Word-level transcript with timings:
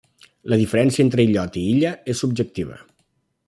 La 0.53 0.57
diferència 0.61 1.03
entre 1.07 1.25
illot 1.29 1.59
i 1.61 1.65
illa 1.75 1.93
és 2.15 2.25
subjectiva. 2.25 2.83